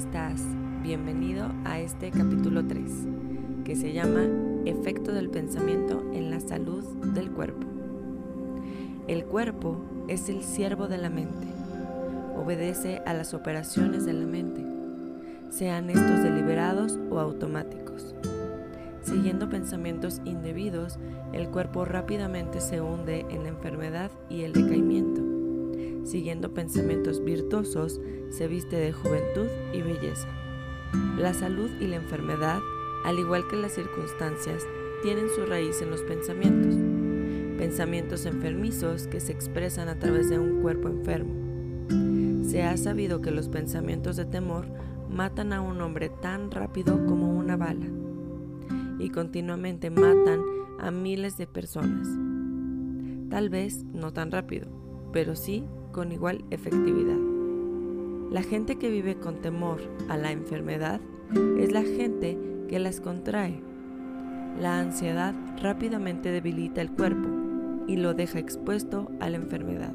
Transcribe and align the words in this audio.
estás? 0.00 0.40
Bienvenido 0.82 1.52
a 1.66 1.78
este 1.78 2.10
capítulo 2.10 2.66
3, 2.66 2.90
que 3.66 3.76
se 3.76 3.92
llama 3.92 4.22
Efecto 4.64 5.12
del 5.12 5.28
pensamiento 5.28 6.02
en 6.14 6.30
la 6.30 6.40
salud 6.40 6.82
del 7.12 7.30
cuerpo. 7.30 7.66
El 9.08 9.26
cuerpo 9.26 9.76
es 10.08 10.30
el 10.30 10.42
siervo 10.42 10.88
de 10.88 10.96
la 10.96 11.10
mente, 11.10 11.46
obedece 12.34 13.02
a 13.04 13.12
las 13.12 13.34
operaciones 13.34 14.06
de 14.06 14.14
la 14.14 14.24
mente, 14.24 14.64
sean 15.50 15.90
estos 15.90 16.22
deliberados 16.22 16.98
o 17.10 17.20
automáticos. 17.20 18.14
Siguiendo 19.02 19.50
pensamientos 19.50 20.22
indebidos, 20.24 20.98
el 21.34 21.50
cuerpo 21.50 21.84
rápidamente 21.84 22.62
se 22.62 22.80
hunde 22.80 23.26
en 23.28 23.42
la 23.42 23.50
enfermedad 23.50 24.10
y 24.30 24.44
el 24.44 24.54
decaimiento 24.54 25.19
siguiendo 26.04 26.52
pensamientos 26.52 27.22
virtuosos, 27.24 28.00
se 28.30 28.48
viste 28.48 28.76
de 28.76 28.92
juventud 28.92 29.46
y 29.72 29.82
belleza. 29.82 30.28
La 31.18 31.34
salud 31.34 31.70
y 31.80 31.86
la 31.86 31.96
enfermedad, 31.96 32.60
al 33.04 33.18
igual 33.18 33.46
que 33.48 33.56
las 33.56 33.72
circunstancias, 33.72 34.66
tienen 35.02 35.28
su 35.34 35.46
raíz 35.46 35.80
en 35.82 35.90
los 35.90 36.02
pensamientos. 36.02 36.74
Pensamientos 37.58 38.26
enfermizos 38.26 39.06
que 39.06 39.20
se 39.20 39.32
expresan 39.32 39.88
a 39.88 39.98
través 39.98 40.30
de 40.30 40.38
un 40.38 40.62
cuerpo 40.62 40.88
enfermo. 40.88 41.34
Se 42.44 42.62
ha 42.62 42.76
sabido 42.76 43.20
que 43.20 43.30
los 43.30 43.48
pensamientos 43.48 44.16
de 44.16 44.24
temor 44.24 44.66
matan 45.08 45.52
a 45.52 45.60
un 45.60 45.80
hombre 45.80 46.08
tan 46.08 46.50
rápido 46.50 47.06
como 47.06 47.36
una 47.36 47.56
bala 47.56 47.86
y 48.98 49.10
continuamente 49.10 49.90
matan 49.90 50.40
a 50.78 50.90
miles 50.90 51.36
de 51.36 51.46
personas. 51.46 52.08
Tal 53.30 53.48
vez 53.48 53.84
no 53.84 54.12
tan 54.12 54.30
rápido, 54.30 54.68
pero 55.12 55.36
sí 55.36 55.64
con 55.92 56.12
igual 56.12 56.44
efectividad. 56.50 57.18
La 58.30 58.42
gente 58.42 58.76
que 58.76 58.90
vive 58.90 59.16
con 59.16 59.40
temor 59.40 59.80
a 60.08 60.16
la 60.16 60.30
enfermedad 60.30 61.00
es 61.58 61.72
la 61.72 61.82
gente 61.82 62.38
que 62.68 62.78
las 62.78 63.00
contrae. 63.00 63.60
La 64.60 64.78
ansiedad 64.78 65.34
rápidamente 65.60 66.30
debilita 66.30 66.80
el 66.80 66.92
cuerpo 66.92 67.28
y 67.86 67.96
lo 67.96 68.14
deja 68.14 68.38
expuesto 68.38 69.10
a 69.20 69.28
la 69.30 69.36
enfermedad. 69.36 69.92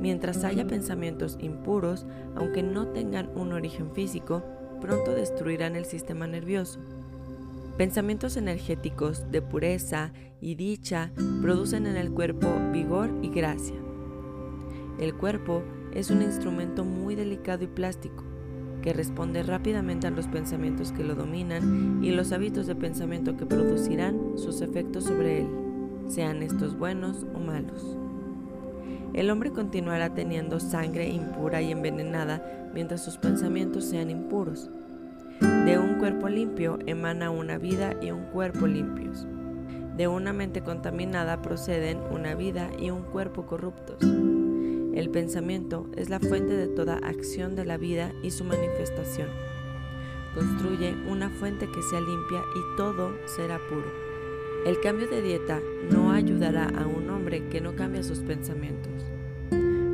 Mientras 0.00 0.44
haya 0.44 0.66
pensamientos 0.66 1.38
impuros, 1.40 2.06
aunque 2.36 2.62
no 2.62 2.88
tengan 2.88 3.30
un 3.34 3.52
origen 3.52 3.90
físico, 3.92 4.44
pronto 4.80 5.12
destruirán 5.12 5.76
el 5.76 5.86
sistema 5.86 6.26
nervioso. 6.26 6.78
Pensamientos 7.76 8.36
energéticos 8.36 9.30
de 9.32 9.42
pureza 9.42 10.12
y 10.40 10.54
dicha 10.54 11.10
producen 11.42 11.86
en 11.86 11.96
el 11.96 12.12
cuerpo 12.12 12.48
vigor 12.70 13.10
y 13.22 13.30
gracia. 13.30 13.74
El 14.98 15.14
cuerpo 15.14 15.62
es 15.92 16.10
un 16.10 16.22
instrumento 16.22 16.84
muy 16.84 17.14
delicado 17.14 17.64
y 17.64 17.68
plástico 17.68 18.24
que 18.82 18.92
responde 18.92 19.42
rápidamente 19.42 20.06
a 20.06 20.10
los 20.10 20.28
pensamientos 20.28 20.92
que 20.92 21.04
lo 21.04 21.14
dominan 21.14 22.04
y 22.04 22.10
los 22.10 22.32
hábitos 22.32 22.66
de 22.66 22.74
pensamiento 22.74 23.34
que 23.34 23.46
producirán 23.46 24.36
sus 24.36 24.60
efectos 24.60 25.04
sobre 25.04 25.40
él, 25.40 25.48
sean 26.08 26.42
estos 26.42 26.78
buenos 26.78 27.24
o 27.34 27.38
malos. 27.38 27.96
El 29.14 29.30
hombre 29.30 29.52
continuará 29.52 30.12
teniendo 30.12 30.60
sangre 30.60 31.08
impura 31.08 31.62
y 31.62 31.72
envenenada 31.72 32.70
mientras 32.74 33.02
sus 33.02 33.16
pensamientos 33.16 33.84
sean 33.84 34.10
impuros. 34.10 34.68
De 35.40 35.78
un 35.78 35.94
cuerpo 35.94 36.28
limpio 36.28 36.78
emana 36.84 37.30
una 37.30 37.56
vida 37.56 37.94
y 38.02 38.10
un 38.10 38.24
cuerpo 38.24 38.66
limpios. 38.66 39.26
De 39.96 40.08
una 40.08 40.34
mente 40.34 40.60
contaminada 40.60 41.40
proceden 41.40 42.00
una 42.10 42.34
vida 42.34 42.68
y 42.78 42.90
un 42.90 43.02
cuerpo 43.02 43.46
corruptos. 43.46 43.98
El 44.94 45.10
pensamiento 45.10 45.88
es 45.96 46.08
la 46.08 46.20
fuente 46.20 46.54
de 46.54 46.68
toda 46.68 46.98
acción 46.98 47.56
de 47.56 47.64
la 47.64 47.76
vida 47.76 48.12
y 48.22 48.30
su 48.30 48.44
manifestación. 48.44 49.28
Construye 50.36 50.94
una 51.10 51.30
fuente 51.30 51.66
que 51.66 51.82
sea 51.82 52.00
limpia 52.00 52.42
y 52.54 52.76
todo 52.76 53.10
será 53.26 53.58
puro. 53.68 53.90
El 54.64 54.80
cambio 54.80 55.08
de 55.08 55.20
dieta 55.20 55.60
no 55.90 56.12
ayudará 56.12 56.68
a 56.68 56.86
un 56.86 57.10
hombre 57.10 57.48
que 57.48 57.60
no 57.60 57.74
cambia 57.74 58.04
sus 58.04 58.20
pensamientos. 58.20 58.92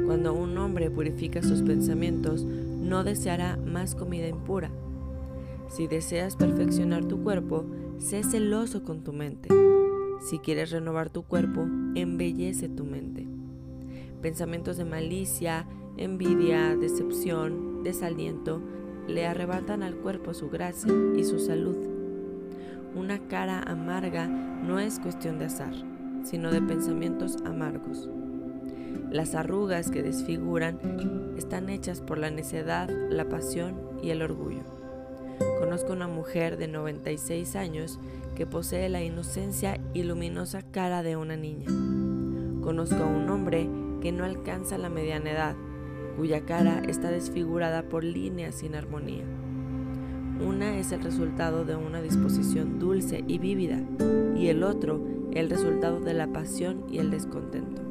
Cuando 0.05 0.35
un 0.35 0.59
hombre 0.59 0.91
purifica 0.91 1.43
sus 1.43 1.63
pensamientos, 1.63 2.45
no 2.45 3.03
deseará 3.03 3.57
más 3.57 3.95
comida 3.95 4.29
impura. 4.29 4.71
Si 5.69 5.87
deseas 5.87 6.37
perfeccionar 6.37 7.07
tu 7.07 7.23
cuerpo, 7.23 7.65
sé 7.97 8.23
celoso 8.23 8.83
con 8.83 9.03
tu 9.03 9.15
mente. 9.15 9.49
Si 10.21 10.41
quieres 10.41 10.71
renovar 10.73 11.09
tu 11.09 11.23
cuerpo, 11.23 11.67
embellece 11.95 12.69
tu 12.69 12.85
mente 12.85 13.30
pensamientos 14.21 14.77
de 14.77 14.85
malicia, 14.85 15.67
envidia, 15.97 16.77
decepción, 16.77 17.83
desaliento, 17.83 18.61
le 19.07 19.27
arrebatan 19.27 19.83
al 19.83 19.97
cuerpo 19.97 20.35
su 20.35 20.51
gracia 20.51 20.93
y 21.17 21.25
su 21.25 21.39
salud. 21.39 21.77
Una 22.95 23.19
cara 23.29 23.63
amarga 23.63 24.27
no 24.27 24.79
es 24.79 24.99
cuestión 24.99 25.39
de 25.39 25.47
azar, 25.47 25.73
sino 26.25 26.51
de 26.51 26.63
pensamientos 26.63 27.37
amargos. 27.45 28.09
Las 29.11 29.35
arrugas 29.35 29.91
que 29.91 30.03
desfiguran 30.03 31.35
están 31.37 31.69
hechas 31.69 32.01
por 32.01 32.19
la 32.19 32.31
necedad, 32.31 32.89
la 33.11 33.29
pasión 33.29 33.75
y 34.03 34.11
el 34.11 34.23
orgullo. 34.23 34.63
Conozco 35.59 35.93
una 35.93 36.09
mujer 36.09 36.57
de 36.57 36.69
96 36.69 37.57
años 37.57 37.99
que 38.37 38.47
posee 38.47 38.89
la 38.89 39.03
inocencia 39.03 39.81
y 39.95 40.03
luminosa 40.03 40.63
cara 40.63 41.03
de 41.03 41.17
una 41.17 41.37
niña. 41.37 41.67
Conozco 42.63 43.03
a 43.03 43.07
un 43.07 43.29
hombre 43.31 43.69
que 44.01 44.13
no 44.13 44.25
alcanza 44.25 44.79
la 44.79 44.89
mediana 44.89 45.31
edad, 45.31 45.57
cuya 46.17 46.45
cara 46.45 46.83
está 46.89 47.11
desfigurada 47.11 47.83
por 47.83 48.05
líneas 48.05 48.57
sin 48.57 48.75
armonía. 48.75 49.25
Una 50.47 50.79
es 50.79 50.93
el 50.93 51.03
resultado 51.03 51.65
de 51.65 51.77
una 51.77 52.01
disposición 52.01 52.79
dulce 52.79 53.25
y 53.27 53.39
vívida, 53.39 53.81
y 54.37 54.49
el 54.49 54.63
otro 54.63 55.01
el 55.33 55.51
resultado 55.51 56.01
de 56.01 56.15
la 56.15 56.27
pasión 56.29 56.85
y 56.91 56.99
el 56.99 57.11
descontento. 57.11 57.83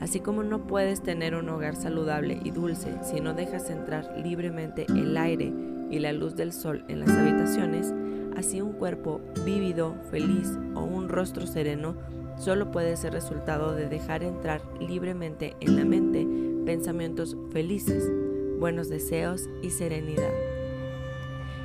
Así 0.00 0.20
como 0.20 0.42
no 0.42 0.66
puedes 0.66 1.02
tener 1.02 1.34
un 1.34 1.48
hogar 1.48 1.74
saludable 1.74 2.38
y 2.44 2.50
dulce 2.50 2.94
si 3.02 3.20
no 3.20 3.34
dejas 3.34 3.70
entrar 3.70 4.14
libremente 4.22 4.86
el 4.88 5.16
aire 5.16 5.52
y 5.90 5.98
la 5.98 6.12
luz 6.12 6.36
del 6.36 6.52
sol 6.52 6.84
en 6.88 7.00
las 7.00 7.10
habitaciones, 7.10 7.94
así 8.36 8.60
un 8.60 8.72
cuerpo 8.72 9.20
vívido, 9.44 9.96
feliz 10.10 10.58
o 10.74 10.82
un 10.82 11.08
rostro 11.08 11.46
sereno 11.46 11.96
solo 12.38 12.70
puede 12.70 12.96
ser 12.96 13.12
resultado 13.12 13.74
de 13.74 13.88
dejar 13.88 14.22
entrar 14.22 14.62
libremente 14.80 15.56
en 15.60 15.76
la 15.76 15.84
mente 15.84 16.26
pensamientos 16.64 17.36
felices, 17.52 18.10
buenos 18.58 18.88
deseos 18.88 19.48
y 19.62 19.70
serenidad. 19.70 20.32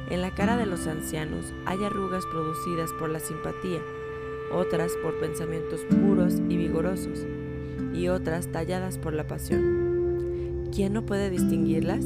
En 0.09 0.21
la 0.21 0.31
cara 0.31 0.57
de 0.57 0.65
los 0.65 0.87
ancianos 0.87 1.53
hay 1.65 1.83
arrugas 1.83 2.25
producidas 2.25 2.91
por 2.99 3.09
la 3.09 3.19
simpatía, 3.19 3.79
otras 4.53 4.91
por 5.01 5.17
pensamientos 5.19 5.81
puros 5.89 6.35
y 6.49 6.57
vigorosos, 6.57 7.25
y 7.93 8.09
otras 8.09 8.47
talladas 8.47 8.97
por 8.97 9.13
la 9.13 9.25
pasión. 9.25 10.69
¿Quién 10.73 10.93
no 10.93 11.05
puede 11.05 11.29
distinguirlas? 11.29 12.05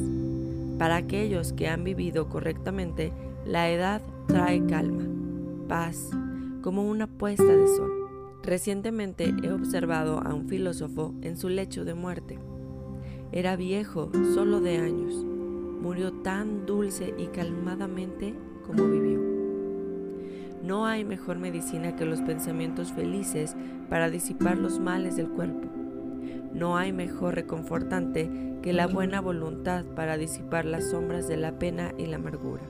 Para 0.78 0.96
aquellos 0.96 1.52
que 1.52 1.68
han 1.68 1.84
vivido 1.84 2.28
correctamente, 2.28 3.12
la 3.44 3.70
edad 3.70 4.02
trae 4.26 4.64
calma, 4.66 5.04
paz, 5.68 6.10
como 6.62 6.88
una 6.88 7.06
puesta 7.06 7.44
de 7.44 7.66
sol. 7.66 7.95
Recientemente 8.46 9.34
he 9.42 9.50
observado 9.50 10.20
a 10.20 10.32
un 10.32 10.48
filósofo 10.48 11.12
en 11.20 11.36
su 11.36 11.48
lecho 11.48 11.84
de 11.84 11.94
muerte. 11.94 12.38
Era 13.32 13.56
viejo, 13.56 14.12
solo 14.34 14.60
de 14.60 14.76
años. 14.76 15.14
Murió 15.16 16.12
tan 16.12 16.64
dulce 16.64 17.12
y 17.18 17.26
calmadamente 17.26 18.34
como 18.64 18.84
vivió. 18.84 19.20
No 20.62 20.86
hay 20.86 21.04
mejor 21.04 21.38
medicina 21.38 21.96
que 21.96 22.04
los 22.04 22.20
pensamientos 22.20 22.92
felices 22.92 23.56
para 23.90 24.10
disipar 24.10 24.58
los 24.58 24.78
males 24.78 25.16
del 25.16 25.28
cuerpo. 25.28 25.66
No 26.54 26.76
hay 26.76 26.92
mejor 26.92 27.34
reconfortante 27.34 28.30
que 28.62 28.72
la 28.72 28.86
buena 28.86 29.20
voluntad 29.20 29.84
para 29.96 30.16
disipar 30.16 30.66
las 30.66 30.90
sombras 30.90 31.26
de 31.26 31.36
la 31.36 31.58
pena 31.58 31.94
y 31.98 32.06
la 32.06 32.16
amargura. 32.16 32.62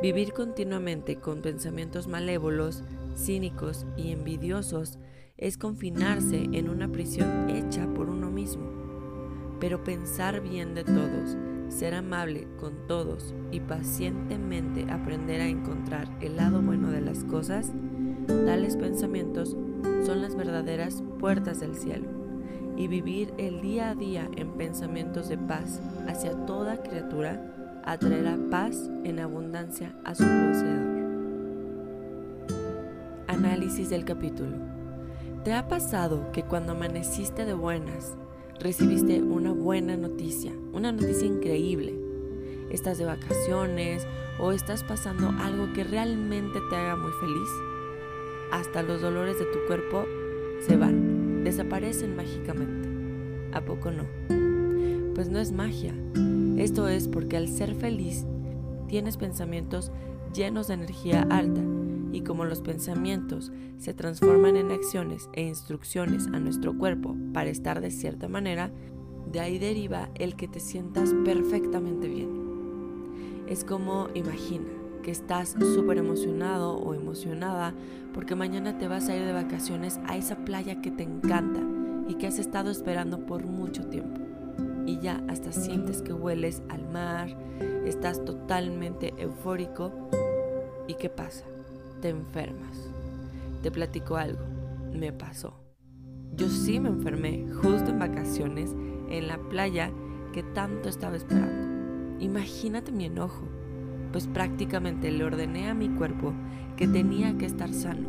Vivir 0.00 0.32
continuamente 0.32 1.16
con 1.16 1.42
pensamientos 1.42 2.06
malévolos 2.06 2.84
cínicos 3.16 3.86
y 3.96 4.12
envidiosos 4.12 4.98
es 5.36 5.58
confinarse 5.58 6.44
en 6.52 6.68
una 6.68 6.88
prisión 6.88 7.50
hecha 7.50 7.86
por 7.94 8.08
uno 8.08 8.30
mismo. 8.30 8.64
Pero 9.60 9.84
pensar 9.84 10.40
bien 10.40 10.74
de 10.74 10.84
todos, 10.84 11.36
ser 11.68 11.94
amable 11.94 12.46
con 12.58 12.86
todos 12.86 13.34
y 13.50 13.60
pacientemente 13.60 14.86
aprender 14.90 15.40
a 15.40 15.48
encontrar 15.48 16.08
el 16.20 16.36
lado 16.36 16.62
bueno 16.62 16.90
de 16.90 17.00
las 17.00 17.24
cosas, 17.24 17.72
tales 18.26 18.76
pensamientos 18.76 19.56
son 20.04 20.22
las 20.22 20.36
verdaderas 20.36 21.02
puertas 21.18 21.60
del 21.60 21.74
cielo. 21.74 22.08
Y 22.76 22.88
vivir 22.88 23.32
el 23.38 23.62
día 23.62 23.90
a 23.90 23.94
día 23.94 24.28
en 24.36 24.52
pensamientos 24.52 25.28
de 25.30 25.38
paz 25.38 25.80
hacia 26.06 26.32
toda 26.44 26.82
criatura 26.82 27.80
atraerá 27.84 28.36
paz 28.50 28.90
en 29.04 29.18
abundancia 29.18 29.96
a 30.04 30.14
su 30.14 30.24
poseedor. 30.24 30.95
Análisis 33.36 33.90
del 33.90 34.06
capítulo. 34.06 34.56
¿Te 35.44 35.52
ha 35.52 35.68
pasado 35.68 36.32
que 36.32 36.42
cuando 36.42 36.72
amaneciste 36.72 37.44
de 37.44 37.52
buenas, 37.52 38.16
recibiste 38.58 39.20
una 39.20 39.52
buena 39.52 39.94
noticia, 39.94 40.52
una 40.72 40.90
noticia 40.90 41.26
increíble, 41.26 41.94
estás 42.70 42.96
de 42.96 43.04
vacaciones 43.04 44.06
o 44.40 44.52
estás 44.52 44.82
pasando 44.84 45.34
algo 45.38 45.70
que 45.74 45.84
realmente 45.84 46.58
te 46.70 46.76
haga 46.76 46.96
muy 46.96 47.12
feliz, 47.20 47.48
hasta 48.52 48.82
los 48.82 49.02
dolores 49.02 49.38
de 49.38 49.44
tu 49.44 49.58
cuerpo 49.66 50.06
se 50.66 50.78
van, 50.78 51.44
desaparecen 51.44 52.16
mágicamente. 52.16 52.88
¿A 53.52 53.60
poco 53.60 53.90
no? 53.90 54.04
Pues 55.14 55.28
no 55.28 55.38
es 55.40 55.52
magia. 55.52 55.92
Esto 56.56 56.88
es 56.88 57.06
porque 57.06 57.36
al 57.36 57.48
ser 57.48 57.74
feliz 57.74 58.24
tienes 58.88 59.18
pensamientos 59.18 59.92
llenos 60.32 60.68
de 60.68 60.74
energía 60.74 61.26
alta 61.28 61.60
y 62.16 62.22
como 62.22 62.46
los 62.46 62.62
pensamientos 62.62 63.52
se 63.76 63.92
transforman 63.92 64.56
en 64.56 64.70
acciones 64.70 65.28
e 65.34 65.42
instrucciones 65.42 66.26
a 66.28 66.40
nuestro 66.40 66.78
cuerpo 66.78 67.14
para 67.34 67.50
estar 67.50 67.82
de 67.82 67.90
cierta 67.90 68.26
manera, 68.26 68.70
de 69.30 69.40
ahí 69.40 69.58
deriva 69.58 70.08
el 70.14 70.34
que 70.34 70.48
te 70.48 70.58
sientas 70.58 71.12
perfectamente 71.26 72.08
bien. 72.08 73.44
Es 73.46 73.64
como 73.64 74.08
imagina 74.14 74.64
que 75.02 75.10
estás 75.10 75.56
súper 75.74 75.98
emocionado 75.98 76.78
o 76.78 76.94
emocionada 76.94 77.74
porque 78.14 78.34
mañana 78.34 78.78
te 78.78 78.88
vas 78.88 79.10
a 79.10 79.14
ir 79.14 79.26
de 79.26 79.34
vacaciones 79.34 80.00
a 80.06 80.16
esa 80.16 80.36
playa 80.36 80.80
que 80.80 80.90
te 80.90 81.02
encanta 81.02 81.60
y 82.08 82.14
que 82.14 82.28
has 82.28 82.38
estado 82.38 82.70
esperando 82.70 83.26
por 83.26 83.44
mucho 83.44 83.88
tiempo. 83.88 84.22
Y 84.86 85.00
ya 85.00 85.22
hasta 85.28 85.52
sientes 85.52 86.00
que 86.00 86.14
hueles 86.14 86.62
al 86.70 86.88
mar, 86.88 87.28
estás 87.84 88.24
totalmente 88.24 89.12
eufórico. 89.18 89.92
¿Y 90.88 90.94
qué 90.94 91.10
pasa? 91.10 91.44
Te 92.06 92.10
enfermas. 92.10 92.88
Te 93.64 93.72
platico 93.72 94.14
algo, 94.14 94.38
me 94.92 95.12
pasó. 95.12 95.54
Yo 96.36 96.48
sí 96.48 96.78
me 96.78 96.88
enfermé 96.88 97.44
justo 97.52 97.90
en 97.90 97.98
vacaciones 97.98 98.76
en 99.10 99.26
la 99.26 99.38
playa 99.38 99.90
que 100.32 100.44
tanto 100.44 100.88
estaba 100.88 101.16
esperando. 101.16 102.20
Imagínate 102.20 102.92
mi 102.92 103.06
enojo, 103.06 103.42
pues 104.12 104.28
prácticamente 104.28 105.10
le 105.10 105.24
ordené 105.24 105.68
a 105.68 105.74
mi 105.74 105.88
cuerpo 105.88 106.32
que 106.76 106.86
tenía 106.86 107.36
que 107.38 107.46
estar 107.46 107.74
sano 107.74 108.06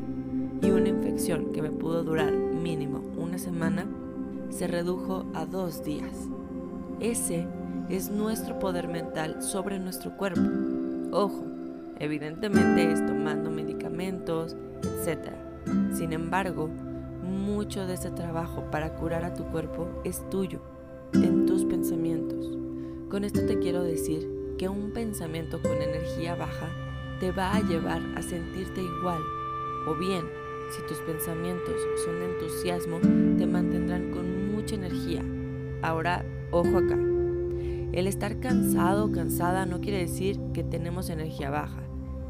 y 0.62 0.70
una 0.70 0.90
infección 0.90 1.52
que 1.52 1.64
me 1.64 1.72
pudo 1.72 2.04
durar 2.04 2.32
mínimo 2.32 3.00
una 3.18 3.40
semana 3.40 3.88
se 4.50 4.68
redujo 4.68 5.26
a 5.34 5.48
dos 5.48 5.84
días. 5.84 6.30
Ese 7.00 7.48
es 7.90 8.12
nuestro 8.12 8.60
poder 8.60 8.90
mental 8.90 9.42
sobre 9.42 9.80
nuestro 9.80 10.16
cuerpo. 10.18 10.42
Ojo, 11.12 11.57
evidentemente 12.00 12.92
es 12.92 13.06
tomando 13.06 13.50
medicamentos, 13.50 14.56
etc. 14.84 15.32
Sin 15.94 16.14
embargo, 16.14 16.70
mucho 17.24 17.86
de 17.86 17.96
ese 17.96 18.12
trabajo 18.12 18.64
para 18.72 18.96
curar 18.96 19.26
a 19.26 19.34
tu 19.34 19.46
cuerpo 19.46 19.88
es 20.04 20.28
tuyo, 20.30 20.62
en 21.14 21.46
tus 21.46 21.66
pensamientos. 21.66 22.58
Con 23.10 23.24
esto 23.24 23.46
te 23.46 23.60
quiero 23.60 23.84
decir 23.84 24.28
que 24.58 24.70
un 24.70 24.92
pensamiento 24.92 25.62
con 25.62 25.82
energía 25.82 26.36
baja 26.36 26.70
te 27.20 27.32
va 27.32 27.56
a 27.56 27.62
llevar 27.62 28.02
a 28.16 28.22
sentirte 28.22 28.82
igual 28.82 29.22
o 29.88 29.96
bien 29.96 30.26
si 30.70 30.82
tus 30.82 30.98
pensamientos 31.00 31.76
son 32.04 32.20
de 32.20 32.26
entusiasmo, 32.26 33.00
te 33.38 33.48
mantendrán 33.48 34.12
con 34.12 34.52
mucha 34.54 34.76
energía. 34.76 35.24
Ahora, 35.82 36.26
ojo 36.52 36.78
acá. 36.78 36.98
El 37.94 38.06
estar 38.06 38.40
cansado 38.42 39.06
o 39.06 39.12
cansada 39.14 39.66
no 39.66 39.80
quiere 39.80 40.00
decir 40.00 40.38
que 40.54 40.66
tenemos 40.66 41.10
energía 41.10 41.50
baja 41.50 41.87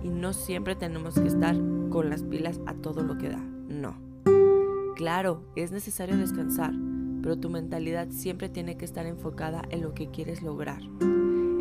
y 0.07 0.09
no 0.09 0.31
siempre 0.31 0.75
tenemos 0.75 1.19
que 1.19 1.27
estar 1.27 1.53
con 1.89 2.09
las 2.09 2.23
pilas 2.23 2.61
a 2.65 2.73
todo 2.73 3.03
lo 3.03 3.17
que 3.17 3.27
da. 3.27 3.43
No. 3.67 3.95
Claro, 4.95 5.41
es 5.57 5.71
necesario 5.71 6.15
descansar, 6.15 6.73
pero 7.21 7.37
tu 7.37 7.49
mentalidad 7.49 8.07
siempre 8.09 8.47
tiene 8.47 8.77
que 8.77 8.85
estar 8.85 9.05
enfocada 9.05 9.63
en 9.69 9.81
lo 9.81 9.93
que 9.93 10.09
quieres 10.09 10.41
lograr. 10.41 10.81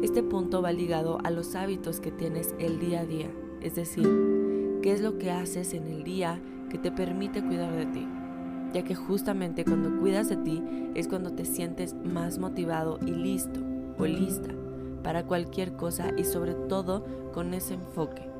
Este 0.00 0.22
punto 0.22 0.62
va 0.62 0.70
ligado 0.70 1.18
a 1.24 1.30
los 1.30 1.56
hábitos 1.56 1.98
que 1.98 2.12
tienes 2.12 2.54
el 2.60 2.78
día 2.78 3.00
a 3.00 3.04
día, 3.04 3.30
es 3.60 3.74
decir, 3.74 4.08
qué 4.80 4.92
es 4.92 5.00
lo 5.00 5.18
que 5.18 5.32
haces 5.32 5.74
en 5.74 5.88
el 5.88 6.04
día 6.04 6.40
que 6.70 6.78
te 6.78 6.92
permite 6.92 7.44
cuidar 7.44 7.74
de 7.74 7.86
ti, 7.86 8.06
ya 8.72 8.84
que 8.84 8.94
justamente 8.94 9.64
cuando 9.64 9.98
cuidas 9.98 10.28
de 10.28 10.36
ti 10.36 10.62
es 10.94 11.08
cuando 11.08 11.32
te 11.32 11.44
sientes 11.44 11.94
más 11.94 12.38
motivado 12.38 13.00
y 13.04 13.10
listo 13.10 13.58
o 13.98 14.06
lista 14.06 14.50
para 15.02 15.24
cualquier 15.24 15.72
cosa 15.72 16.12
y 16.16 16.22
sobre 16.24 16.54
todo 16.54 17.04
con 17.32 17.54
ese 17.54 17.74
enfoque. 17.74 18.35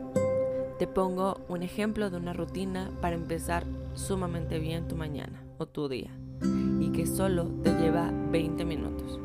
Te 0.79 0.87
pongo 0.87 1.41
un 1.49 1.63
ejemplo 1.63 2.11
de 2.11 2.17
una 2.17 2.33
rutina 2.33 2.91
para 3.01 3.17
empezar 3.17 3.65
sumamente 3.95 4.59
bien 4.59 4.89
tu 4.89 4.97
mañana 4.97 5.43
o 5.59 5.67
tu 5.67 5.89
día 5.89 6.11
y 6.81 6.93
que 6.93 7.07
solo 7.07 7.47
te 7.63 7.73
lleva 7.73 8.11
20 8.31 8.65
minutos. 8.65 9.19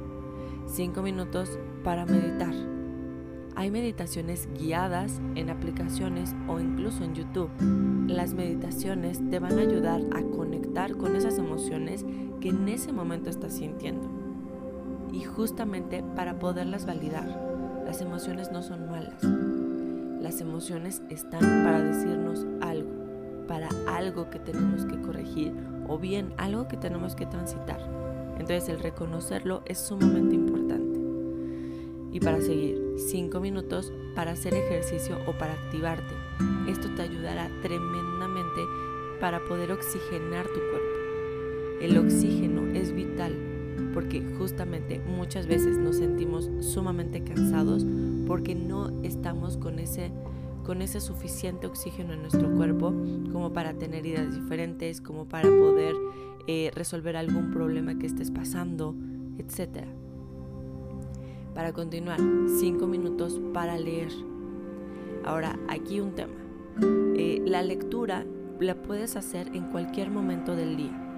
5 0.67 1.01
minutos 1.01 1.59
para 1.83 2.05
meditar 2.05 2.53
hay 3.55 3.69
meditaciones 3.69 4.47
guiadas 4.57 5.21
en 5.35 5.49
aplicaciones 5.49 6.33
o 6.47 6.59
incluso 6.59 7.03
en 7.03 7.13
YouTube. 7.13 7.49
Las 8.07 8.33
meditaciones 8.33 9.21
te 9.29 9.39
van 9.39 9.59
a 9.59 9.61
ayudar 9.61 10.01
a 10.13 10.21
conectar 10.35 10.95
con 10.95 11.15
esas 11.15 11.37
emociones 11.37 12.05
que 12.39 12.49
en 12.49 12.67
ese 12.69 12.91
momento 12.91 13.29
estás 13.29 13.53
sintiendo. 13.53 14.09
Y 15.11 15.23
justamente 15.23 16.03
para 16.15 16.39
poderlas 16.39 16.85
validar, 16.85 17.83
las 17.85 18.01
emociones 18.01 18.51
no 18.51 18.63
son 18.63 18.89
malas. 18.89 19.21
Las 20.21 20.39
emociones 20.39 21.01
están 21.09 21.39
para 21.39 21.81
decirnos 21.81 22.45
algo, 22.61 22.91
para 23.47 23.69
algo 23.87 24.29
que 24.29 24.39
tenemos 24.39 24.85
que 24.85 25.01
corregir 25.01 25.51
o 25.87 25.97
bien 25.97 26.33
algo 26.37 26.67
que 26.67 26.77
tenemos 26.77 27.15
que 27.15 27.25
transitar. 27.25 27.79
Entonces 28.37 28.69
el 28.69 28.79
reconocerlo 28.79 29.63
es 29.65 29.79
sumamente 29.79 30.35
importante 30.35 30.99
y 32.11 32.19
para 32.19 32.39
seguir 32.41 32.79
5 32.97 33.39
minutos 33.39 33.91
para 34.15 34.31
hacer 34.31 34.53
ejercicio 34.53 35.17
o 35.25 35.31
para 35.37 35.53
activarte. 35.53 36.13
Esto 36.67 36.89
te 36.95 37.01
ayudará 37.01 37.49
tremendamente 37.61 38.61
para 39.19 39.43
poder 39.45 39.71
oxigenar 39.71 40.45
tu 40.45 40.59
cuerpo. 40.59 41.81
El 41.81 41.97
oxígeno 41.97 42.67
es 42.73 42.93
vital 42.93 43.35
porque 43.93 44.23
justamente 44.37 44.99
muchas 44.99 45.47
veces 45.47 45.77
nos 45.77 45.97
sentimos 45.97 46.49
sumamente 46.59 47.23
cansados 47.23 47.85
porque 48.31 48.55
no 48.55 48.89
estamos 49.03 49.57
con 49.57 49.77
ese 49.77 50.09
con 50.63 50.81
ese 50.81 51.01
suficiente 51.01 51.67
oxígeno 51.67 52.13
en 52.13 52.21
nuestro 52.21 52.49
cuerpo 52.55 52.93
como 53.29 53.51
para 53.51 53.73
tener 53.73 54.05
ideas 54.05 54.33
diferentes, 54.33 55.01
como 55.01 55.27
para 55.27 55.49
poder 55.49 55.93
eh, 56.47 56.71
resolver 56.73 57.17
algún 57.17 57.51
problema 57.51 57.99
que 57.99 58.07
estés 58.07 58.31
pasando, 58.31 58.95
etcétera. 59.37 59.87
Para 61.53 61.73
continuar, 61.73 62.21
5 62.57 62.87
minutos 62.87 63.41
para 63.53 63.77
leer. 63.77 64.13
Ahora, 65.25 65.59
aquí 65.67 65.99
un 65.99 66.15
tema. 66.15 66.31
Eh, 67.17 67.41
la 67.45 67.63
lectura 67.63 68.25
la 68.61 68.81
puedes 68.81 69.17
hacer 69.17 69.53
en 69.53 69.65
cualquier 69.65 70.09
momento 70.09 70.55
del 70.55 70.77
día. 70.77 71.10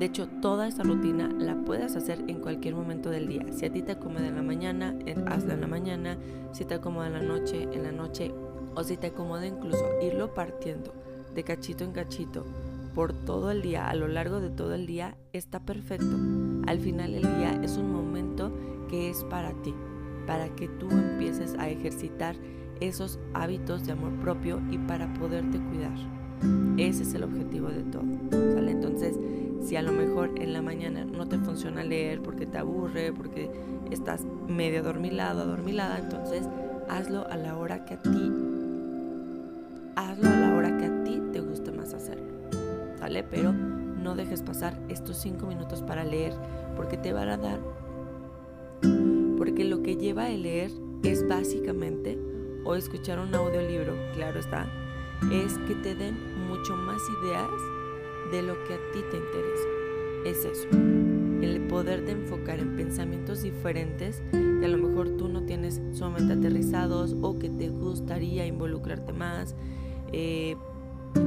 De 0.00 0.06
hecho, 0.06 0.28
toda 0.40 0.66
esta 0.66 0.82
rutina 0.82 1.28
la 1.28 1.54
puedes 1.56 1.94
hacer 1.94 2.24
en 2.26 2.40
cualquier 2.40 2.74
momento 2.74 3.10
del 3.10 3.28
día. 3.28 3.44
Si 3.52 3.66
a 3.66 3.70
ti 3.70 3.82
te 3.82 3.92
acomoda 3.92 4.28
en 4.28 4.36
la 4.36 4.42
mañana, 4.42 4.96
hazla 5.26 5.52
en 5.52 5.60
la 5.60 5.66
mañana. 5.66 6.16
Si 6.52 6.64
te 6.64 6.72
acomoda 6.72 7.08
en 7.08 7.12
la 7.12 7.20
noche, 7.20 7.68
en 7.70 7.82
la 7.82 7.92
noche. 7.92 8.32
O 8.74 8.82
si 8.82 8.96
te 8.96 9.08
acomoda 9.08 9.46
incluso 9.46 9.84
irlo 10.00 10.32
partiendo 10.32 10.94
de 11.34 11.44
cachito 11.44 11.84
en 11.84 11.92
cachito 11.92 12.46
por 12.94 13.12
todo 13.12 13.50
el 13.50 13.60
día, 13.60 13.90
a 13.90 13.94
lo 13.94 14.08
largo 14.08 14.40
de 14.40 14.48
todo 14.48 14.74
el 14.74 14.86
día, 14.86 15.18
está 15.34 15.60
perfecto. 15.60 16.16
Al 16.66 16.80
final 16.80 17.12
del 17.12 17.36
día 17.36 17.60
es 17.62 17.76
un 17.76 17.92
momento 17.92 18.50
que 18.88 19.10
es 19.10 19.22
para 19.24 19.52
ti, 19.62 19.74
para 20.26 20.48
que 20.56 20.66
tú 20.66 20.88
empieces 20.88 21.54
a 21.58 21.68
ejercitar 21.68 22.36
esos 22.80 23.18
hábitos 23.34 23.84
de 23.84 23.92
amor 23.92 24.18
propio 24.20 24.62
y 24.70 24.78
para 24.78 25.12
poderte 25.12 25.58
cuidar. 25.58 25.98
Ese 26.78 27.02
es 27.02 27.12
el 27.12 27.24
objetivo 27.24 27.68
de 27.68 27.82
todo. 27.82 28.04
¿sale? 28.54 28.70
Entonces, 28.70 29.18
si 29.62 29.76
a 29.76 29.82
lo 29.82 29.92
mejor 29.92 30.30
en 30.36 30.52
la 30.52 30.62
mañana 30.62 31.04
no 31.04 31.26
te 31.26 31.38
funciona 31.38 31.84
leer 31.84 32.22
porque 32.22 32.46
te 32.46 32.58
aburre, 32.58 33.12
porque 33.12 33.50
estás 33.90 34.24
medio 34.48 34.80
adormilado, 34.80 35.42
adormilada, 35.42 35.98
entonces 35.98 36.48
hazlo 36.88 37.26
a 37.28 37.36
la 37.36 37.56
hora 37.56 37.84
que 37.84 37.94
a 37.94 38.02
ti, 38.02 38.32
hazlo 39.96 40.28
a 40.28 40.36
la 40.36 40.54
hora 40.54 40.76
que 40.78 40.86
a 40.86 41.04
ti 41.04 41.22
te 41.32 41.40
guste 41.40 41.72
más 41.72 41.94
hacerlo. 41.94 42.28
¿Sale? 42.98 43.22
Pero 43.22 43.52
no 43.52 44.14
dejes 44.14 44.42
pasar 44.42 44.78
estos 44.88 45.16
cinco 45.16 45.46
minutos 45.46 45.82
para 45.82 46.04
leer 46.04 46.34
porque 46.76 46.96
te 46.96 47.12
van 47.12 47.28
a 47.28 47.36
dar 47.36 47.60
porque 49.40 49.64
lo 49.64 49.82
que 49.82 49.96
lleva 49.96 50.26
a 50.26 50.28
leer 50.28 50.70
es 51.02 51.26
básicamente, 51.26 52.18
o 52.64 52.74
escuchar 52.74 53.18
un 53.18 53.34
audiolibro, 53.34 53.94
claro 54.14 54.38
está, 54.38 54.66
es 55.32 55.56
que 55.66 55.74
te 55.76 55.94
den 55.94 56.14
mucho 56.46 56.76
más 56.76 57.00
ideas 57.22 57.48
de 58.30 58.42
lo 58.42 58.54
que 58.64 58.74
a 58.74 58.78
ti 58.92 59.00
te 59.10 59.16
interesa. 59.16 59.68
Es 60.24 60.44
eso, 60.44 60.68
el 61.42 61.66
poder 61.68 62.04
de 62.04 62.12
enfocar 62.12 62.60
en 62.60 62.76
pensamientos 62.76 63.42
diferentes 63.42 64.22
que 64.30 64.66
a 64.66 64.68
lo 64.68 64.78
mejor 64.78 65.16
tú 65.16 65.28
no 65.28 65.44
tienes 65.44 65.80
sumamente 65.92 66.34
aterrizados 66.34 67.16
o 67.22 67.38
que 67.38 67.48
te 67.48 67.70
gustaría 67.70 68.46
involucrarte 68.46 69.12
más. 69.12 69.54
Eh, 70.12 70.56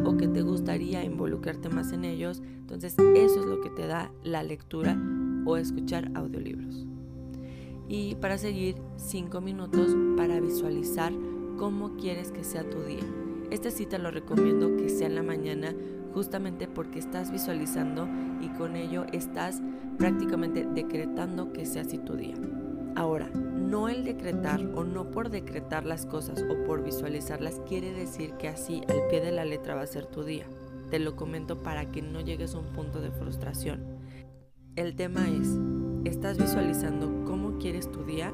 o 0.06 0.16
que 0.18 0.28
te 0.28 0.42
gustaría 0.42 1.04
involucrarte 1.04 1.70
más 1.70 1.92
en 1.92 2.06
ellos. 2.06 2.42
Entonces 2.60 2.96
eso 3.16 3.40
es 3.42 3.46
lo 3.46 3.62
que 3.62 3.70
te 3.70 3.88
da 3.88 4.12
la 4.24 4.44
lectura 4.44 4.98
o 5.46 5.58
escuchar 5.58 6.12
audiolibros. 6.16 6.86
y 7.90 8.16
para 8.16 8.38
seguir 8.38 8.76
5 8.96 9.42
minutos 9.42 9.96
para 10.16 10.40
visualizar 10.40 11.14
cómo 11.58 11.98
quieres 11.98 12.32
que 12.32 12.44
sea 12.44 12.68
tu 12.68 12.82
día. 12.82 13.04
Sí 13.70 13.86
te 13.86 14.00
lo 14.00 14.10
recomiendo 14.12 14.76
que 14.78 14.90
sea 14.90 15.08
en 15.08 15.16
la 15.16 15.24
mañana 15.24 15.76
justamente 16.14 16.68
porque 16.68 17.00
estás 17.00 17.32
visualizando 17.32 18.08
y 18.42 18.50
con 18.50 18.76
ello 18.76 19.06
estás 19.12 19.62
prácticamente 19.98 20.66
decretando 20.66 21.52
que 21.52 21.66
sea 21.66 21.84
así 21.84 21.98
tu 21.98 22.16
día. 22.16 22.36
Ahora, 22.96 23.30
no 23.30 23.90
el 23.90 24.04
decretar 24.04 24.62
o 24.76 24.84
no 24.84 25.10
por 25.10 25.30
decretar 25.30 25.86
las 25.86 26.06
cosas 26.06 26.44
o 26.50 26.64
por 26.64 26.84
visualizarlas 26.84 27.60
quiere 27.68 27.92
decir 27.92 28.34
que 28.34 28.48
así 28.48 28.82
al 28.88 29.08
pie 29.10 29.22
de 29.22 29.32
la 29.32 29.46
letra 29.46 29.74
va 29.76 29.82
a 29.82 29.88
ser 29.88 30.06
tu 30.06 30.24
día. 30.24 30.46
Te 30.92 31.00
lo 31.00 31.16
comento 31.16 31.64
para 31.64 31.90
que 31.90 32.04
no 32.04 32.22
llegues 32.22 32.54
a 32.54 32.60
un 32.60 32.68
punto 32.68 33.02
de 33.02 33.12
frustración. 33.12 33.84
El 34.76 34.96
tema 34.96 35.28
es, 35.28 35.58
estás 36.06 36.38
visualizando 36.38 37.24
cómo 37.26 37.58
quieres 37.58 37.92
tu 37.92 38.04
día 38.04 38.32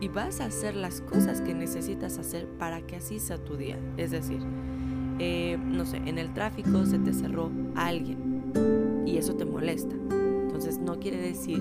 y 0.00 0.08
vas 0.08 0.40
a 0.40 0.46
hacer 0.46 0.76
las 0.76 1.02
cosas 1.02 1.42
que 1.42 1.52
necesitas 1.52 2.16
hacer 2.16 2.48
para 2.58 2.80
que 2.86 2.96
así 2.96 3.18
sea 3.18 3.44
tu 3.44 3.56
día. 3.56 3.78
Es 3.98 4.10
decir, 4.10 4.40
eh, 5.22 5.58
no 5.62 5.84
sé, 5.84 5.98
en 5.98 6.16
el 6.16 6.32
tráfico 6.32 6.86
se 6.86 6.98
te 6.98 7.12
cerró 7.12 7.50
alguien 7.76 9.04
y 9.04 9.18
eso 9.18 9.34
te 9.34 9.44
molesta. 9.44 9.94
Entonces 9.94 10.78
no 10.78 10.98
quiere 10.98 11.18
decir, 11.18 11.60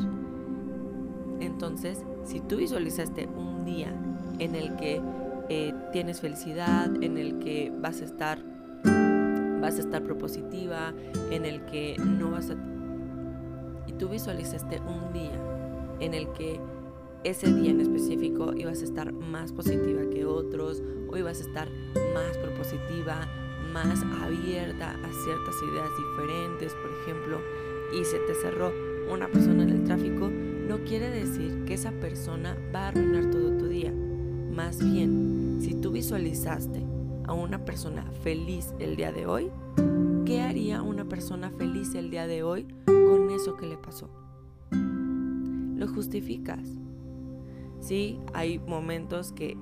entonces, 1.42 2.06
si 2.24 2.40
tú 2.40 2.56
visualizaste 2.56 3.28
un 3.28 3.66
día 3.66 3.94
en 4.40 4.56
el 4.56 4.78
que 4.78 5.02
eh, 5.50 5.74
tienes 5.92 6.22
felicidad, 6.22 6.90
en 7.04 7.18
el 7.18 7.40
que 7.40 7.70
vas 7.82 8.02
a 8.02 8.06
estar, 8.06 8.40
vas 9.62 9.76
a 9.76 9.80
estar 9.80 10.04
propositiva, 10.04 10.94
en 11.30 11.44
el 11.44 11.66
que 11.66 11.98
no 11.98 12.32
vas 12.32 12.52
a, 12.52 12.56
y 13.88 13.92
tú 13.92 14.08
visualizaste 14.08 14.80
un 14.80 15.12
día 15.12 15.38
en 16.00 16.14
el 16.14 16.32
que 16.32 16.62
ese 17.26 17.52
día 17.52 17.72
en 17.72 17.82
específico 17.82 18.54
ibas 18.56 18.80
a 18.82 18.86
estar 18.86 19.12
más 19.12 19.52
positiva 19.52 20.10
que 20.10 20.24
otros 20.26 20.82
o 21.10 21.18
ibas 21.18 21.40
a 21.40 21.42
estar 21.42 21.68
más 22.14 22.38
propositiva, 22.38 23.28
más 23.74 24.04
abierta 24.22 24.92
a 24.92 25.24
ciertas 25.24 25.56
ideas 25.72 25.90
diferentes, 25.98 26.74
por 26.74 26.92
ejemplo, 27.02 27.40
y 27.94 28.04
se 28.04 28.20
te 28.20 28.34
cerró 28.36 28.72
una 29.12 29.28
persona 29.28 29.64
en 29.64 29.70
el 29.70 29.84
tráfico, 29.84 30.30
no 30.30 30.80
quiere 30.84 31.10
decir 31.10 31.64
que 31.66 31.74
esa 31.74 31.92
persona 31.92 32.56
va 32.74 32.86
a 32.86 32.88
arruinar 32.90 33.30
todo 33.32 33.58
tu 33.58 33.68
día. 33.68 33.92
Más 33.92 34.84
bien, 34.84 35.58
si 35.62 35.74
tú 35.76 35.92
visualizaste 35.92 36.84
a 37.26 37.34
una 37.34 37.66
persona 37.66 38.06
feliz 38.24 38.74
el 38.80 38.96
día 38.96 39.12
de 39.12 39.26
hoy, 39.26 39.52
¿qué 40.26 40.42
haría 40.42 40.82
una 40.82 41.06
persona 41.06 41.50
feliz 41.50 41.96
el 41.96 42.12
día 42.12 42.28
de 42.28 42.44
hoy 42.44 42.68
con 42.86 43.32
eso 43.32 43.56
que 43.56 43.68
le 43.68 43.78
pasó? 43.78 44.10
Lo 44.72 45.88
justificas. 45.88 46.79
Sí, 47.80 48.20
hay 48.34 48.60
momentos 48.60 49.32
que 49.32 49.58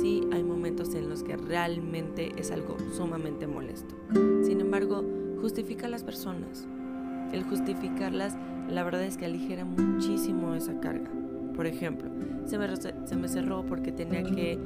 sí, 0.00 0.22
hay 0.32 0.42
momentos 0.42 0.94
en 0.94 1.08
los 1.08 1.22
que 1.22 1.36
realmente 1.36 2.32
es 2.36 2.50
algo 2.50 2.76
sumamente 2.96 3.46
molesto. 3.46 3.94
Sin 4.42 4.60
embargo, 4.60 5.04
justifica 5.40 5.86
a 5.86 5.90
las 5.90 6.02
personas. 6.02 6.66
El 7.32 7.44
justificarlas, 7.44 8.36
la 8.68 8.82
verdad 8.84 9.02
es 9.02 9.16
que 9.16 9.26
aligera 9.26 9.64
muchísimo 9.64 10.54
esa 10.54 10.80
carga. 10.80 11.10
Por 11.54 11.66
ejemplo, 11.66 12.08
se 12.46 12.58
me, 12.58 12.68
se 12.76 13.16
me 13.16 13.28
cerró 13.28 13.64
porque 13.66 13.92
tenía 13.92 14.22
que, 14.22 14.58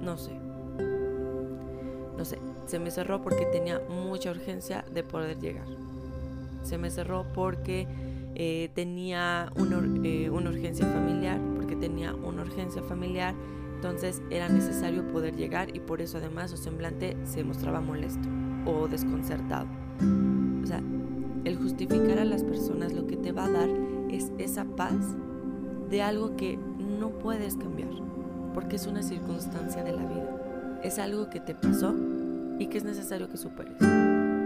no 0.00 0.16
sé, 0.16 0.32
no 2.16 2.24
sé, 2.24 2.38
se 2.66 2.78
me 2.78 2.90
cerró 2.90 3.20
porque 3.20 3.44
tenía 3.46 3.80
mucha 3.88 4.30
urgencia 4.30 4.84
de 4.92 5.02
poder 5.02 5.38
llegar. 5.38 5.66
Se 6.62 6.78
me 6.78 6.90
cerró 6.90 7.26
porque 7.34 7.86
eh, 8.34 8.70
tenía 8.74 9.50
una, 9.56 9.82
eh, 10.04 10.30
una 10.30 10.50
urgencia 10.50 10.86
familiar, 10.86 11.38
porque 11.62 11.76
tenía 11.76 12.12
una 12.12 12.42
urgencia 12.42 12.82
familiar, 12.82 13.36
entonces 13.76 14.20
era 14.30 14.48
necesario 14.48 15.06
poder 15.12 15.36
llegar 15.36 15.74
y 15.74 15.78
por 15.78 16.02
eso 16.02 16.18
además 16.18 16.50
su 16.50 16.56
semblante 16.56 17.16
se 17.22 17.44
mostraba 17.44 17.80
molesto 17.80 18.28
o 18.66 18.88
desconcertado. 18.88 19.68
O 20.60 20.66
sea, 20.66 20.82
el 21.44 21.56
justificar 21.56 22.18
a 22.18 22.24
las 22.24 22.42
personas 22.42 22.92
lo 22.92 23.06
que 23.06 23.16
te 23.16 23.30
va 23.30 23.44
a 23.44 23.50
dar 23.50 23.68
es 24.10 24.32
esa 24.38 24.64
paz 24.64 25.14
de 25.88 26.02
algo 26.02 26.36
que 26.36 26.58
no 26.98 27.10
puedes 27.10 27.54
cambiar, 27.54 27.90
porque 28.54 28.74
es 28.74 28.88
una 28.88 29.04
circunstancia 29.04 29.84
de 29.84 29.92
la 29.92 30.04
vida. 30.04 30.80
Es 30.82 30.98
algo 30.98 31.30
que 31.30 31.38
te 31.38 31.54
pasó 31.54 31.94
y 32.58 32.66
que 32.66 32.78
es 32.78 32.84
necesario 32.84 33.30
que 33.30 33.36
superes. 33.36 33.76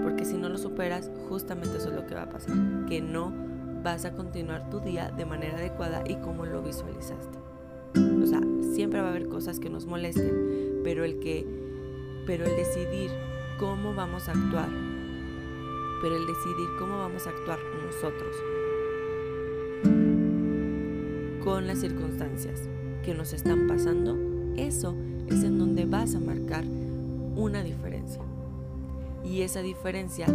Porque 0.03 0.27
si 0.27 0.37
no 0.37 0.51
lo 0.51 0.59
superas, 0.59 1.11
justamente 1.31 1.79
eso 1.79 1.89
es 1.89 1.95
lo 1.95 2.07
que 2.07 2.15
va 2.15 2.25
a 2.25 2.31
pasar, 2.31 2.55
que 2.87 3.01
no 3.01 3.46
vas 3.87 4.05
a 4.05 4.17
continuar 4.17 4.69
tu 4.69 4.81
día 4.81 5.13
de 5.17 5.25
manera 5.25 5.59
adecuada 5.59 6.03
y 6.05 6.17
como 6.17 6.45
lo 6.45 6.61
visualizaste. 6.61 7.39
O 8.21 8.27
sea, 8.27 8.41
siempre 8.75 9.01
va 9.01 9.07
a 9.07 9.11
haber 9.11 9.29
cosas 9.29 9.61
que 9.61 9.71
nos 9.71 9.87
molesten, 9.87 10.81
pero 10.83 11.05
el 11.05 11.21
que 11.21 11.47
pero 12.27 12.45
el 12.45 12.57
decidir 12.57 13.13
cómo 13.61 13.95
vamos 13.95 14.29
a 14.29 14.33
actuar, 14.33 14.69
pero 16.03 16.17
el 16.17 16.27
decidir 16.27 16.67
cómo 16.81 16.99
vamos 16.99 17.29
a 17.29 17.31
actuar 17.31 17.61
nosotros 17.87 18.35
con 21.45 21.69
las 21.69 21.79
circunstancias 21.79 22.69
que 23.05 23.15
nos 23.15 23.33
están 23.33 23.69
pasando, 23.69 24.19
eso 24.57 24.97
es 25.29 25.45
en 25.45 25.61
donde 25.61 25.85
vas 25.85 26.17
a 26.17 26.19
marcar 26.19 26.65
una 27.37 27.63
diferencia. 27.63 28.21
Y 29.25 29.43
esa 29.43 29.63
diferencia, 29.63 30.27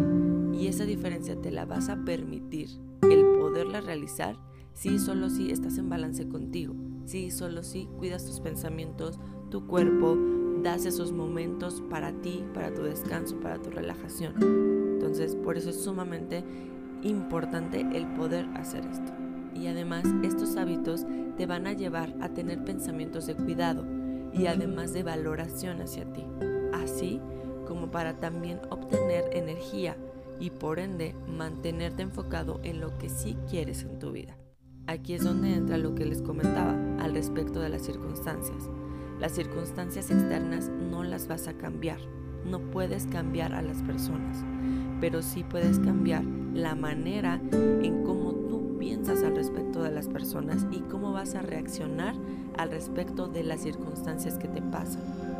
y 0.54 0.68
esa 0.68 0.86
diferencia 0.86 1.36
te 1.36 1.52
la 1.52 1.66
vas 1.66 1.90
a 1.90 1.98
permitir 2.06 2.70
el 3.10 3.21
poderla 3.52 3.82
realizar 3.82 4.38
si 4.74 4.98
solo 4.98 5.30
si 5.30 5.52
estás 5.52 5.78
en 5.78 5.90
balance 5.90 6.26
contigo, 6.28 6.74
si 7.06 7.32
solo 7.32 7.64
si 7.64 7.86
cuidas 7.98 8.26
tus 8.26 8.40
pensamientos, 8.40 9.20
tu 9.50 9.68
cuerpo, 9.68 10.18
das 10.64 10.86
esos 10.86 11.12
momentos 11.12 11.84
para 11.90 12.14
ti, 12.14 12.46
para 12.54 12.74
tu 12.74 12.84
descanso, 12.84 13.38
para 13.42 13.62
tu 13.62 13.70
relajación. 13.70 14.36
Entonces, 14.94 15.36
por 15.36 15.58
eso 15.58 15.72
es 15.72 15.84
sumamente 15.84 16.46
importante 17.02 17.82
el 17.94 18.08
poder 18.14 18.46
hacer 18.56 18.86
esto. 18.86 19.12
Y 19.54 19.68
además, 19.68 20.06
estos 20.24 20.56
hábitos 20.56 21.06
te 21.36 21.46
van 21.46 21.68
a 21.68 21.74
llevar 21.74 22.16
a 22.22 22.30
tener 22.30 22.64
pensamientos 22.64 23.28
de 23.28 23.36
cuidado 23.36 23.86
y 24.32 24.46
además 24.46 24.94
de 24.94 25.04
valoración 25.04 25.82
hacia 25.82 26.06
ti, 26.14 26.24
así 26.72 27.20
como 27.68 27.92
para 27.92 28.16
también 28.16 28.62
obtener 28.70 29.26
energía 29.34 29.98
y 30.42 30.50
por 30.50 30.80
ende 30.80 31.16
mantenerte 31.28 32.02
enfocado 32.02 32.60
en 32.64 32.82
lo 32.82 32.98
que 32.98 33.10
sí 33.10 33.38
quieres 33.48 33.84
en 33.84 34.00
tu 34.00 34.12
vida. 34.12 34.36
Aquí 34.88 35.14
es 35.14 35.24
donde 35.24 35.54
entra 35.54 35.78
lo 35.78 35.94
que 35.94 36.04
les 36.04 36.24
comentaba 36.24 36.76
al 37.00 37.14
respecto 37.14 37.60
de 37.60 37.70
las 37.70 37.84
circunstancias. 37.84 38.70
Las 39.20 39.34
circunstancias 39.34 40.10
externas 40.10 40.70
no 40.70 41.04
las 41.04 41.28
vas 41.28 41.48
a 41.48 41.54
cambiar, 41.54 42.00
no 42.44 42.60
puedes 42.60 43.06
cambiar 43.06 43.54
a 43.54 43.62
las 43.62 43.84
personas, 43.84 44.44
pero 45.00 45.22
sí 45.22 45.44
puedes 45.44 45.78
cambiar 45.78 46.26
la 46.56 46.74
manera 46.74 47.40
en 47.52 48.04
cómo 48.04 48.34
tú 48.34 48.78
piensas 48.80 49.22
al 49.22 49.36
respecto 49.36 49.84
de 49.84 49.92
las 49.92 50.08
personas 50.08 50.66
y 50.72 50.80
cómo 50.80 51.14
vas 51.14 51.36
a 51.36 51.44
reaccionar 51.44 52.16
al 52.58 52.72
respecto 52.72 53.28
de 53.28 53.44
las 53.44 53.62
circunstancias 53.62 54.40
que 54.40 54.48
te 54.48 54.64
pasan. 54.64 55.31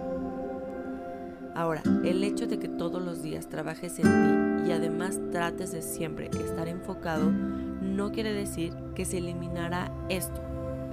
Ahora, 1.54 1.84
el 2.04 2.24
hecho 2.24 2.48
de 2.48 2.60
que 2.60 2.70
todos 2.70 3.02
los 3.02 3.22
días 3.22 3.50
trabajes 3.50 4.00
en 4.00 4.06
ti 4.06 4.70
y 4.70 4.72
además 4.72 5.20
trates 5.32 5.72
de 5.72 5.82
siempre 5.82 6.30
estar 6.40 6.68
enfocado 6.68 7.30
no 7.30 8.12
quiere 8.12 8.34
decir 8.34 8.74
que 8.96 9.06
se 9.06 9.18
eliminará 9.18 9.92
esto, 10.10 10.42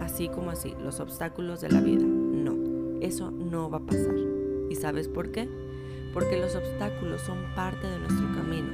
así 0.01 0.29
como 0.29 0.51
así, 0.51 0.75
los 0.83 0.99
obstáculos 1.01 1.61
de 1.61 1.71
la 1.71 1.81
vida. 1.81 2.05
No, 2.05 2.57
eso 3.01 3.31
no 3.31 3.71
va 3.71 3.79
a 3.79 3.87
pasar. 3.87 4.17
¿Y 4.69 4.75
sabes 4.75 5.09
por 5.09 5.31
qué? 5.31 5.49
Porque 6.13 6.41
los 6.41 6.57
obstáculos 6.57 7.21
son 7.23 7.39
parte 7.55 7.87
de 7.87 7.99
nuestro 7.99 8.27
camino. 8.35 8.69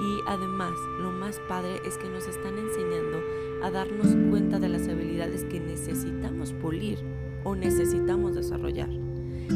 Y 0.00 0.20
además, 0.28 0.72
lo 1.00 1.10
más 1.10 1.40
padre 1.48 1.80
es 1.84 1.98
que 1.98 2.08
nos 2.08 2.26
están 2.28 2.58
enseñando 2.58 3.18
a 3.62 3.70
darnos 3.70 4.14
cuenta 4.30 4.58
de 4.58 4.68
las 4.68 4.88
habilidades 4.88 5.44
que 5.44 5.60
necesitamos 5.60 6.52
pulir 6.52 6.98
o 7.44 7.54
necesitamos 7.54 8.34
desarrollar. 8.34 9.01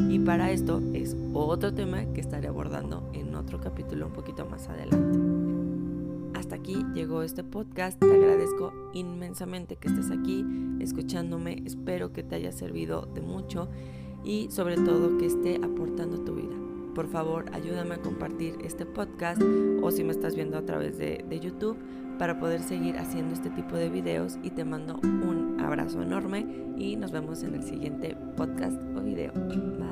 Y 0.09 0.19
para 0.19 0.51
esto 0.51 0.81
es 0.93 1.15
otro 1.33 1.73
tema 1.73 2.05
que 2.13 2.21
estaré 2.21 2.47
abordando 2.47 3.09
en 3.13 3.35
otro 3.35 3.59
capítulo 3.59 4.07
un 4.07 4.13
poquito 4.13 4.45
más 4.45 4.67
adelante. 4.69 5.19
Hasta 6.33 6.55
aquí 6.55 6.85
llegó 6.93 7.23
este 7.23 7.43
podcast. 7.43 7.99
Te 7.99 8.13
agradezco 8.13 8.73
inmensamente 8.93 9.75
que 9.75 9.87
estés 9.87 10.11
aquí 10.11 10.45
escuchándome. 10.79 11.63
Espero 11.65 12.13
que 12.13 12.23
te 12.23 12.35
haya 12.35 12.51
servido 12.51 13.07
de 13.13 13.21
mucho 13.21 13.69
y 14.23 14.47
sobre 14.51 14.75
todo 14.75 15.17
que 15.17 15.25
esté 15.25 15.57
aportando 15.57 16.19
tu 16.19 16.35
vida. 16.35 16.55
Por 16.93 17.07
favor, 17.07 17.45
ayúdame 17.53 17.95
a 17.95 18.01
compartir 18.01 18.55
este 18.63 18.85
podcast 18.85 19.41
o 19.81 19.91
si 19.91 20.03
me 20.03 20.11
estás 20.11 20.35
viendo 20.35 20.57
a 20.57 20.65
través 20.65 20.97
de, 20.97 21.23
de 21.27 21.39
YouTube 21.39 21.77
para 22.17 22.39
poder 22.39 22.61
seguir 22.61 22.97
haciendo 22.97 23.33
este 23.33 23.49
tipo 23.49 23.75
de 23.75 23.89
videos 23.89 24.37
y 24.43 24.49
te 24.49 24.65
mando 24.65 24.99
un 25.03 25.57
abrazo 25.59 26.01
enorme 26.01 26.45
y 26.77 26.95
nos 26.95 27.11
vemos 27.11 27.43
en 27.43 27.55
el 27.55 27.63
siguiente 27.63 28.15
podcast 28.35 28.77
o 28.95 29.01
video. 29.01 29.31
Bye. 29.33 29.86